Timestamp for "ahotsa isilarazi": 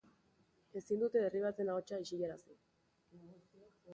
1.75-2.57